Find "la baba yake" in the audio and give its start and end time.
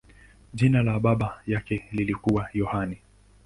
0.83-1.85